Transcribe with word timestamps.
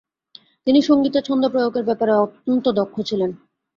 তিনি 0.67 0.79
সংগীতে 0.81 1.19
ছন্দ 1.21 1.43
প্রয়োগের 1.47 1.83
ব্যাপারে 1.83 2.13
অত্যন্ত 2.15 2.65
দক্ষ 2.69 2.95
ছিলেন। 3.01 3.31